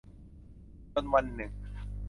[0.93, 1.51] จนวันหนึ่ง